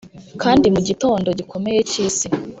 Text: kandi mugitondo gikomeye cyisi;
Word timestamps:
kandi 0.41 0.65
mugitondo 0.73 1.27
gikomeye 1.39 1.79
cyisi; 1.91 2.27